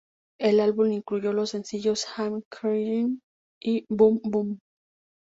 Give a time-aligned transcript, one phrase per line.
[0.39, 3.21] El álbum incluyó los sencillos "I'm Crying"
[3.61, 4.57] y "Boom Boom".